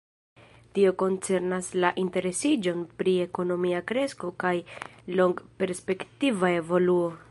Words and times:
Tio 0.77 0.93
koncernas 1.01 1.69
la 1.83 1.91
interesiĝon 2.05 2.81
pri 3.03 3.15
ekonomia 3.29 3.83
kresko 3.93 4.35
kaj 4.45 4.57
longperspektiva 5.21 6.57
evoluo. 6.63 7.11